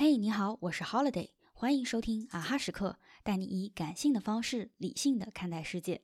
[0.00, 6.02] 嘿，你好，我是 Holiday，欢迎收听啊哈时刻，带你以感性的方式理性的看待世界。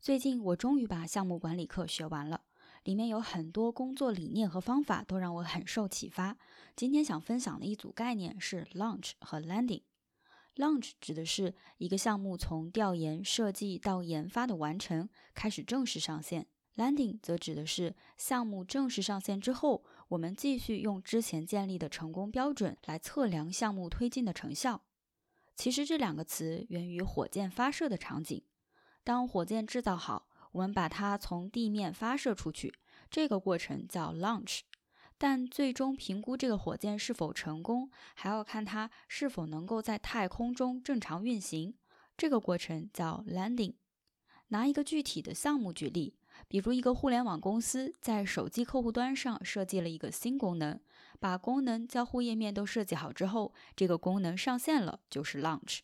[0.00, 2.42] 最近我终于把项目管理课学完了，
[2.84, 6.36] 里面有很多工作理念和方法都让我很受启发。
[6.76, 9.82] 今天想分享的一组概念是 launch 和 landing。
[10.54, 16.46] launch 指的是一个项目从调研设计到研发的完成，开始正式上线。
[16.76, 24.82] Landing 则指的是项目正式上线之后，我们继续用之前建立的成功标准来测量项目推进的成效。
[25.54, 28.42] 其实这两个词源于火箭发射的场景。
[29.04, 32.72] 当火箭制造好，我们把它从地面发射出去，
[33.10, 34.60] 这个过程叫 launch。
[35.18, 41.74] 但最终评估这个火箭是否成功，还要看它是否能够在太空中正常运行，
[42.16, 43.74] 这个过程叫 landing。
[44.48, 46.17] 拿一个具体的项目举例。
[46.46, 50.78] 比如，一个互联网公司在手机客户端上设计了一个新功能，
[51.18, 55.80] 把功能交互页面都设计好之后，这个功能上线了，就是 launch。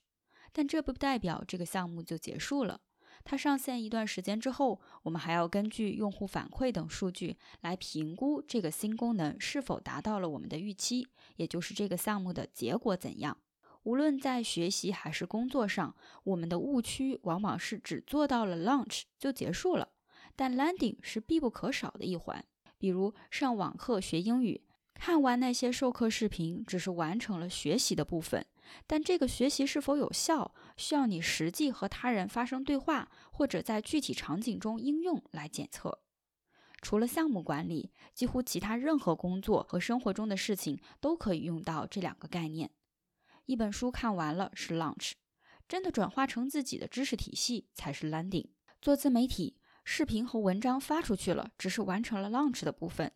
[0.52, 2.80] 但这不代表这个项目就结束了。
[3.24, 13.38] 它上线一段时间之后，我们还要根据用户反馈等数据来评估这个新功能是否达到了我们的预期，也就是这个项目的结果怎样。
[13.84, 19.88] 无论在学习还是工作上，我们的误区往往是只做到了 launch 就结束了。
[20.36, 22.44] 但 landing 是必不可少的一环，
[22.78, 24.62] 比如上网课学英语，
[24.94, 28.44] 看完那些授课视频只是完成了学习的部分，
[28.86, 36.00] 但这个学习是否有效，需要你实际和他人发生对话，或者在具体场景中应用来检测。
[36.80, 42.70] 除了项目管理，几乎其他任何工作和生活中的事情都可以用到这两个概念。
[43.46, 45.12] 一本书看完了是 launch，
[45.66, 48.48] 真的转化成自己的知识体系才是 landing。
[48.82, 49.56] 做自媒体。
[49.84, 53.12] 视频和文章发出去了，只是完成了 launch 的部分。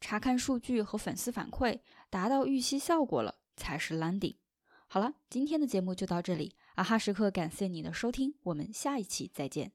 [0.00, 4.36] 查看数据和粉丝反馈，达到预期效果了，才是 landing。
[4.88, 6.54] 好了，今天的节目就到这里。
[6.74, 9.72] 阿哈时刻，感谢你的收听，我们下一期再见。